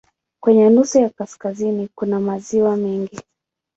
Kwenye 0.39 0.69
nusu 0.69 0.99
ya 0.99 1.09
kaskazini 1.09 1.89
kuna 1.95 2.19
maziwa 2.19 2.77
mengi. 2.77 3.19